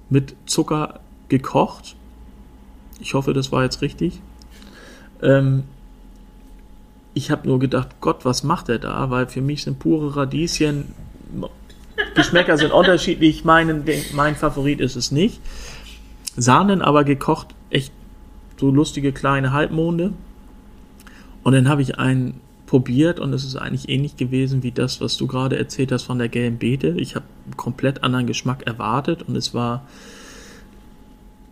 [0.10, 1.96] mit Zucker gekocht.
[3.00, 4.22] Ich hoffe, das war jetzt richtig.
[5.22, 5.64] Ähm,
[7.14, 9.10] ich habe nur gedacht, Gott, was macht er da?
[9.10, 10.94] Weil für mich sind pure Radieschen,
[12.16, 15.40] Geschmäcker sind unterschiedlich, mein, mein Favorit ist es nicht.
[16.36, 17.92] Sahnen aber gekocht, echt
[18.58, 20.14] so lustige kleine Halbmonde.
[21.44, 25.18] Und dann habe ich einen probiert und es ist eigentlich ähnlich gewesen wie das, was
[25.18, 26.96] du gerade erzählt hast von der gelben Beete.
[26.98, 29.86] Ich habe einen komplett anderen Geschmack erwartet und es war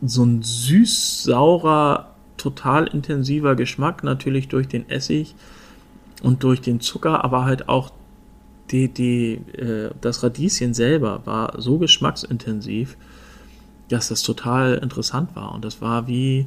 [0.02, 2.09] so ein süß-saurer,
[2.40, 5.36] total intensiver Geschmack, natürlich durch den Essig
[6.24, 7.92] und durch den Zucker, aber halt auch
[8.72, 12.98] die, die, äh, das Radieschen selber war so geschmacksintensiv,
[13.90, 15.54] dass das total interessant war.
[15.54, 16.46] Und das war wie,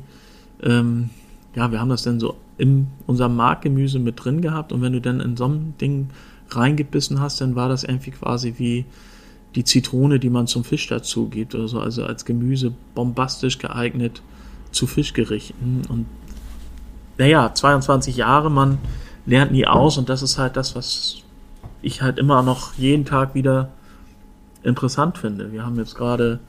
[0.62, 1.10] ähm,
[1.54, 4.72] ja, wir haben das dann so in unserem Markgemüse mit drin gehabt.
[4.72, 6.10] Und wenn du dann in so ein Ding
[6.50, 8.84] reingebissen hast, dann war das irgendwie quasi wie
[9.54, 14.22] die Zitrone, die man zum Fisch dazu gibt oder so, also als Gemüse bombastisch geeignet
[14.72, 16.06] zu Fischgerichten und
[17.18, 18.78] naja, 22 Jahre, man
[19.26, 19.98] lernt nie aus.
[19.98, 21.18] Und das ist halt das, was
[21.80, 23.70] ich halt immer noch jeden Tag wieder
[24.62, 25.52] interessant finde.
[25.52, 26.40] Wir haben jetzt gerade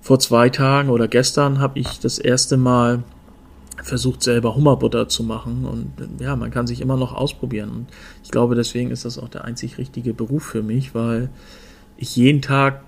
[0.00, 3.02] vor zwei Tagen oder gestern habe ich das erste Mal
[3.82, 5.64] versucht selber Hummerbutter zu machen.
[5.64, 7.70] Und ja, man kann sich immer noch ausprobieren.
[7.70, 7.86] Und
[8.24, 11.30] ich glaube, deswegen ist das auch der einzig richtige Beruf für mich, weil
[11.96, 12.82] ich jeden Tag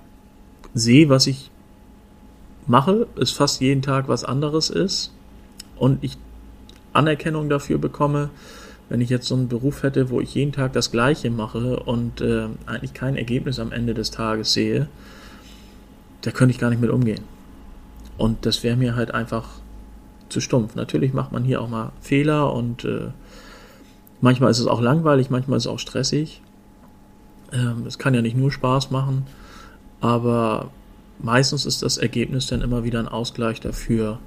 [0.75, 1.51] sehe, was ich
[2.69, 5.13] mache, es fast jeden Tag was anderes ist
[5.77, 6.17] und ich
[6.93, 8.31] Anerkennung dafür bekomme,
[8.89, 12.21] wenn ich jetzt so einen Beruf hätte, wo ich jeden Tag das Gleiche mache und
[12.21, 14.89] äh, eigentlich kein Ergebnis am Ende des Tages sehe,
[16.23, 17.23] da könnte ich gar nicht mit umgehen.
[18.17, 19.49] Und das wäre mir halt einfach
[20.29, 20.75] zu stumpf.
[20.75, 23.09] Natürlich macht man hier auch mal Fehler und äh,
[24.21, 26.43] manchmal ist es auch langweilig, manchmal ist es auch stressig.
[27.53, 29.27] Ähm, es kann ja nicht nur Spaß machen,
[30.01, 30.71] aber
[31.19, 34.19] meistens ist das Ergebnis dann immer wieder ein Ausgleich dafür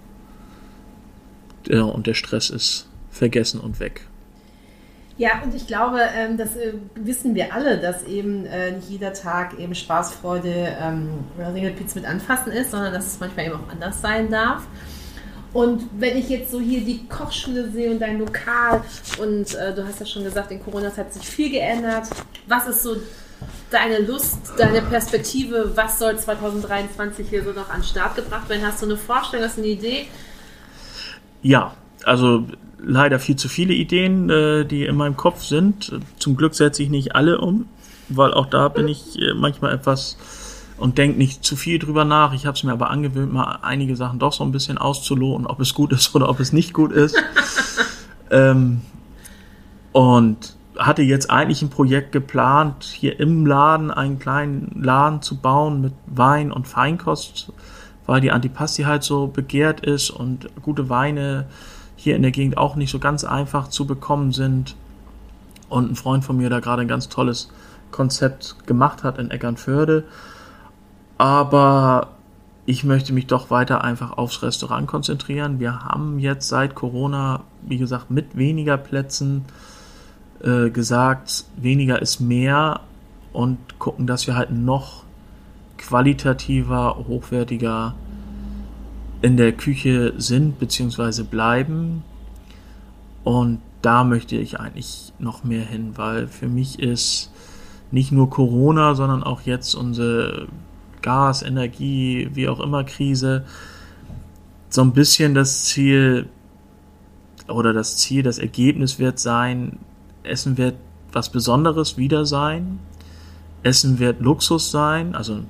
[1.67, 4.07] ja, und der Stress ist vergessen und weg.
[5.17, 9.13] Ja, und ich glaube, ähm, das äh, wissen wir alle, dass eben äh, nicht jeder
[9.13, 13.69] Tag eben Spaß, Freude, ähm, Ringelpizza mit anfassen ist, sondern dass es manchmal eben auch
[13.71, 14.65] anders sein darf.
[15.53, 18.83] Und wenn ich jetzt so hier die Kochschule sehe und dein Lokal
[19.21, 22.07] und äh, du hast ja schon gesagt, in Corona hat sich viel geändert.
[22.47, 22.95] Was ist so
[23.69, 25.71] deine Lust, deine Perspektive?
[25.75, 28.65] Was soll 2023 hier so noch an den Start gebracht werden?
[28.65, 30.07] Hast du eine Vorstellung, hast du eine Idee?
[31.41, 31.73] Ja,
[32.03, 32.45] also
[32.83, 35.99] leider viel zu viele Ideen, äh, die in meinem Kopf sind.
[36.17, 37.67] Zum Glück setze ich nicht alle um,
[38.09, 40.17] weil auch da bin ich äh, manchmal etwas
[40.77, 42.33] und denke nicht zu viel drüber nach.
[42.33, 45.59] Ich habe es mir aber angewöhnt, mal einige Sachen doch so ein bisschen auszuloten, ob
[45.59, 47.15] es gut ist oder ob es nicht gut ist.
[48.31, 48.81] ähm,
[49.91, 55.81] und hatte jetzt eigentlich ein Projekt geplant, hier im Laden einen kleinen Laden zu bauen
[55.81, 57.53] mit Wein und Feinkost,
[58.07, 61.45] weil die Antipasti halt so begehrt ist und gute Weine
[61.95, 64.75] hier in der Gegend auch nicht so ganz einfach zu bekommen sind.
[65.69, 67.49] Und ein Freund von mir da gerade ein ganz tolles
[67.91, 70.03] Konzept gemacht hat in Eckernförde.
[71.17, 72.09] Aber
[72.65, 75.59] ich möchte mich doch weiter einfach aufs Restaurant konzentrieren.
[75.59, 79.45] Wir haben jetzt seit Corona, wie gesagt, mit weniger Plätzen
[80.43, 82.81] äh, gesagt, weniger ist mehr
[83.33, 85.03] und gucken, dass wir halt noch
[85.77, 87.95] qualitativer, hochwertiger
[89.21, 91.23] in der Küche sind bzw.
[91.23, 92.03] bleiben.
[93.23, 97.31] Und da möchte ich eigentlich noch mehr hin, weil für mich ist
[97.91, 100.47] nicht nur Corona, sondern auch jetzt unsere
[101.01, 103.45] Gas, Energie, wie auch immer Krise
[104.71, 106.29] so ein bisschen das Ziel
[107.47, 109.77] oder das Ziel, das Ergebnis wird sein,
[110.23, 110.75] Essen wird
[111.11, 112.79] was Besonderes wieder sein.
[113.63, 115.41] Essen wird Luxus sein, also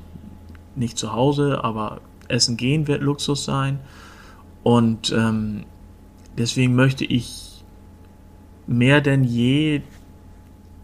[0.75, 3.79] nicht zu Hause, aber Essen gehen wird Luxus sein.
[4.63, 5.63] Und ähm,
[6.37, 7.63] deswegen möchte ich
[8.67, 9.81] mehr denn je,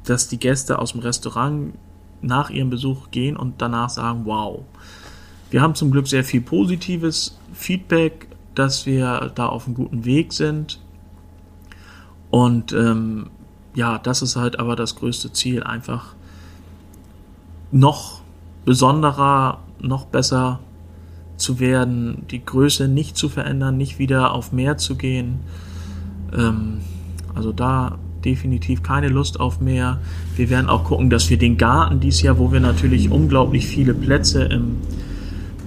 [0.03, 1.73] dass die Gäste aus dem Restaurant
[2.21, 4.63] nach ihrem Besuch gehen und danach sagen, wow.
[5.49, 10.33] Wir haben zum Glück sehr viel positives Feedback, dass wir da auf einem guten Weg
[10.33, 10.81] sind.
[12.29, 13.29] Und ähm,
[13.77, 16.15] ja, das ist halt aber das größte Ziel, einfach
[17.71, 18.21] noch
[18.65, 20.59] besonderer, noch besser
[21.37, 25.41] zu werden, die Größe nicht zu verändern, nicht wieder auf mehr zu gehen.
[26.35, 26.79] Ähm,
[27.35, 29.99] also da definitiv keine Lust auf mehr.
[30.35, 33.93] Wir werden auch gucken, dass wir den Garten dieses Jahr, wo wir natürlich unglaublich viele
[33.93, 34.77] Plätze im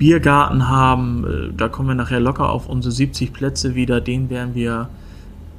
[0.00, 4.56] Biergarten haben, äh, da kommen wir nachher locker auf unsere 70 Plätze wieder, den werden
[4.56, 4.88] wir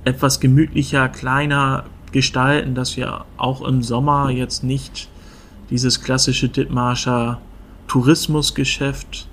[0.03, 5.09] etwas gemütlicher, kleiner gestalten, dass wir auch im Sommer jetzt nicht
[5.69, 7.39] dieses klassische Dithmarscher
[7.87, 9.27] Tourismusgeschäft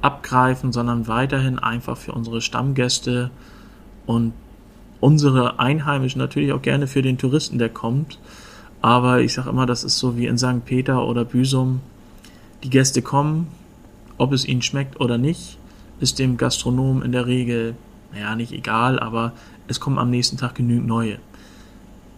[0.00, 3.30] abgreifen, sondern weiterhin einfach für unsere Stammgäste
[4.06, 4.32] und
[5.00, 8.18] unsere Einheimischen natürlich auch gerne für den Touristen, der kommt.
[8.82, 10.64] Aber ich sage immer, das ist so wie in St.
[10.64, 11.80] Peter oder Büsum.
[12.62, 13.48] Die Gäste kommen,
[14.18, 15.58] ob es ihnen schmeckt oder nicht,
[16.00, 17.74] ist dem Gastronom in der Regel,
[18.12, 19.32] naja, nicht egal, aber
[19.68, 21.18] es kommen am nächsten Tag genügend neue.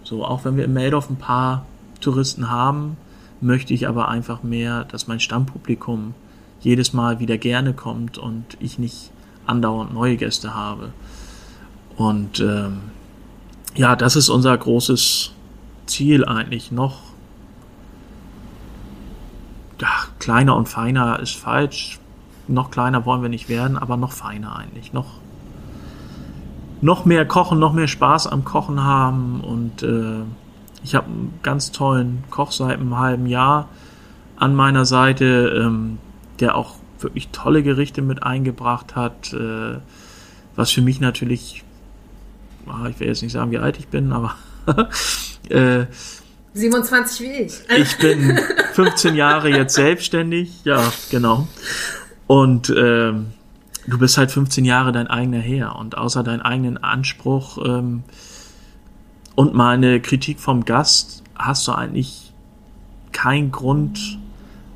[0.05, 1.65] So, auch wenn wir in Meldorf ein paar
[2.01, 2.97] Touristen haben,
[3.41, 6.15] möchte ich aber einfach mehr, dass mein Stammpublikum
[6.61, 9.11] jedes Mal wieder gerne kommt und ich nicht
[9.47, 10.93] andauernd neue Gäste habe.
[11.97, 12.81] Und ähm,
[13.75, 15.33] ja, das ist unser großes
[15.87, 17.01] Ziel eigentlich noch.
[19.81, 19.89] Ja,
[20.19, 21.99] kleiner und feiner ist falsch.
[22.47, 24.93] Noch kleiner wollen wir nicht werden, aber noch feiner eigentlich.
[24.93, 25.07] Noch,
[26.83, 29.41] noch mehr kochen, noch mehr Spaß am Kochen haben.
[29.41, 30.23] Und äh,
[30.85, 33.71] ich habe einen ganz tollen Koch seit einem halben Jahr
[34.37, 35.99] an meiner Seite, ähm,
[36.41, 39.33] der auch wirklich tolle Gerichte mit eingebracht hat.
[39.33, 39.79] Äh,
[40.55, 41.65] was für mich natürlich
[42.67, 44.35] Ah, ich will jetzt nicht sagen, wie alt ich bin, aber
[45.49, 45.87] äh,
[46.55, 47.55] 27 wie ich.
[47.77, 48.39] ich bin
[48.75, 51.49] 15 Jahre jetzt selbstständig, ja, genau.
[52.27, 53.13] Und äh,
[53.87, 58.03] du bist halt 15 Jahre dein eigener Herr und außer deinen eigenen Anspruch ähm,
[59.35, 62.33] und mal eine Kritik vom Gast hast du eigentlich
[63.13, 64.19] keinen Grund,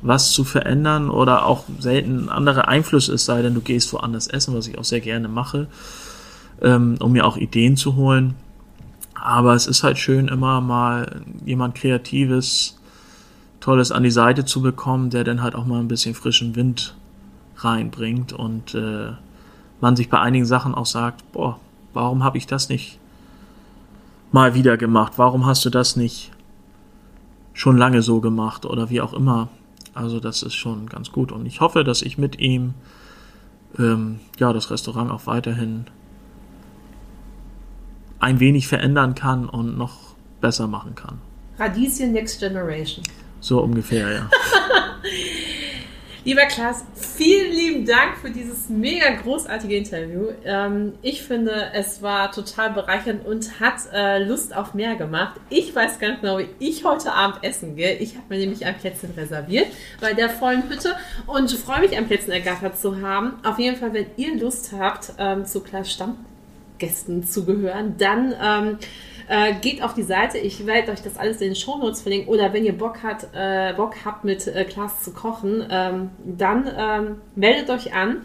[0.01, 4.55] was zu verändern oder auch selten andere Einflüsse ist, sei denn du gehst woanders essen,
[4.55, 5.67] was ich auch sehr gerne mache
[6.61, 8.35] ähm, um mir auch Ideen zu holen.
[9.13, 12.77] Aber es ist halt schön, immer mal jemand Kreatives,
[13.59, 16.95] Tolles an die Seite zu bekommen, der dann halt auch mal ein bisschen frischen Wind
[17.57, 19.11] reinbringt und äh,
[19.81, 21.59] man sich bei einigen Sachen auch sagt, boah,
[21.93, 22.99] warum habe ich das nicht
[24.31, 25.13] mal wieder gemacht?
[25.17, 26.31] Warum hast du das nicht
[27.53, 29.49] schon lange so gemacht oder wie auch immer?
[29.93, 32.75] Also das ist schon ganz gut und ich hoffe, dass ich mit ihm
[33.79, 35.85] ähm, ja das Restaurant auch weiterhin
[38.19, 41.19] ein wenig verändern kann und noch besser machen kann.
[41.57, 43.03] Radieschen Next Generation.
[43.39, 44.29] So ungefähr, ja.
[46.27, 50.27] Lieber Klaas, vielen lieben Dank für dieses mega großartige Interview.
[50.43, 55.39] Ähm, ich finde, es war total bereichernd und hat äh, Lust auf mehr gemacht.
[55.49, 57.95] Ich weiß ganz genau, wie ich heute Abend essen gehe.
[57.95, 59.67] Ich habe mir nämlich ein Plätzchen reserviert
[60.01, 63.35] bei der vollen Hütte und freue mich, ein Plätzchen ergattert zu haben.
[63.45, 66.17] Auf jeden Fall, wenn ihr Lust habt, ähm, zu Klaas Stamm
[66.77, 68.77] Gästen zugehören, dann ähm,
[69.27, 70.37] äh, geht auf die Seite.
[70.37, 72.29] Ich werde euch das alles in den Shownotes verlinken.
[72.29, 76.69] Oder wenn ihr Bock, hat, äh, Bock habt, mit äh, Klaas zu kochen, ähm, dann
[76.77, 78.21] ähm, meldet euch an.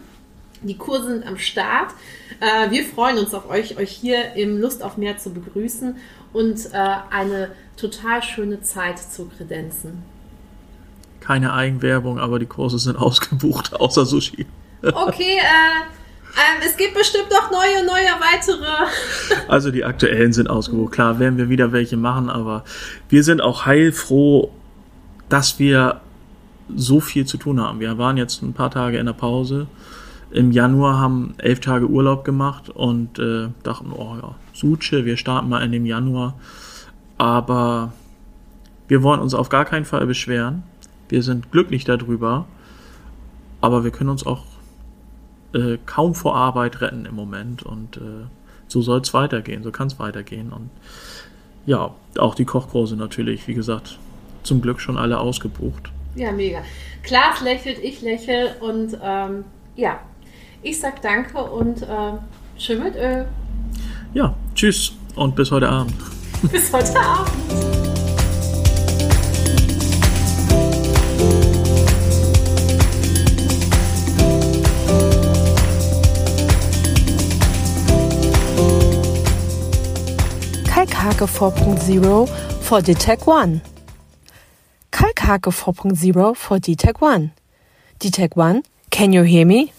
[0.61, 1.91] Die Kurse sind am Start.
[2.39, 5.97] Äh, wir freuen uns auf euch, euch hier im Lust auf Meer zu begrüßen
[6.31, 10.03] und äh, eine total schöne Zeit zu kredenzen.
[11.19, 14.45] Keine Eigenwerbung, aber die Kurse sind ausgebucht, außer Sushi.
[14.81, 16.02] Okay, äh,
[16.35, 18.65] ähm, es gibt bestimmt noch neue, neue weitere.
[19.47, 20.93] Also die aktuellen sind ausgebucht.
[20.93, 22.63] Klar, werden wir wieder welche machen, aber
[23.09, 24.51] wir sind auch heilfroh,
[25.29, 26.01] dass wir
[26.75, 27.79] so viel zu tun haben.
[27.79, 29.67] Wir waren jetzt ein paar Tage in der Pause.
[30.31, 35.49] Im Januar haben elf Tage Urlaub gemacht und äh, dachten, oh ja, Suche, wir starten
[35.49, 36.35] mal in dem Januar.
[37.17, 37.93] Aber
[38.87, 40.63] wir wollen uns auf gar keinen Fall beschweren.
[41.09, 42.45] Wir sind glücklich darüber.
[43.61, 44.52] Aber wir können uns auch
[45.53, 48.25] äh, kaum vor Arbeit retten im Moment und äh,
[48.67, 50.69] so soll es weitergehen, so kann es weitergehen und
[51.65, 53.97] ja, auch die Kochkurse natürlich, wie gesagt,
[54.43, 55.91] zum Glück schon alle ausgebucht.
[56.15, 56.59] Ja, mega.
[57.01, 59.99] Klaas lächelt, ich lächle und ähm, ja,
[60.61, 62.13] ich sag danke und äh,
[62.57, 63.27] schön mit Öl.
[64.13, 65.95] Ja, tschüss und bis heute Abend.
[66.51, 67.82] bis heute Abend.
[81.03, 82.29] Kalkhake 4.0
[82.63, 83.61] for DTEC 1.
[84.89, 87.31] Kalkhake 4.0 for DTEC 1.
[87.99, 89.73] DTEC 1, can you hear me?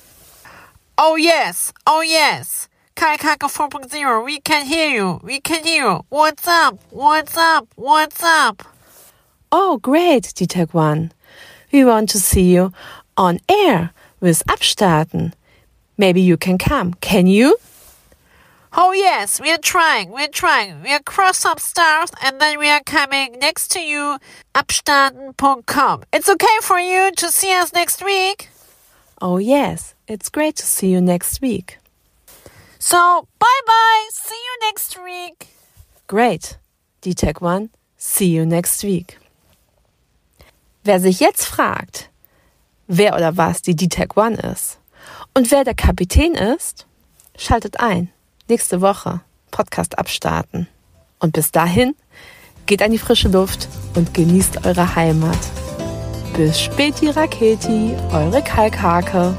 [0.98, 2.68] Oh yes, oh yes.
[2.94, 6.04] Kalkhake 4.0, we can hear you, we can hear you.
[6.10, 8.62] What's up, what's up, what's up?
[9.50, 11.10] Oh great, DTEC 1.
[11.72, 12.70] We want to see you
[13.16, 15.32] on air with Abstarten.
[15.96, 17.56] Maybe you can come, can you?
[18.76, 20.82] Oh yes, we're trying, we're trying.
[20.82, 24.18] We're cross some stars and then we are coming next to you,
[24.54, 26.02] abstanden.com.
[26.12, 28.48] It's okay for you to see us next week?
[29.22, 31.78] Oh yes, it's great to see you next week.
[32.80, 35.48] So, bye bye, see you next week.
[36.08, 36.58] Great.
[37.02, 37.70] die Tech One.
[37.96, 39.18] See you next week.
[40.82, 42.10] Wer sich jetzt fragt,
[42.88, 44.78] wer oder was die D-Tech One ist
[45.32, 46.86] und wer der Kapitän ist,
[47.38, 48.13] schaltet ein.
[48.46, 50.68] Nächste Woche Podcast abstarten.
[51.18, 51.94] Und bis dahin,
[52.66, 55.38] geht an die frische Luft und genießt eure Heimat.
[56.36, 59.34] Bis späti Raketi, eure Kalkhake.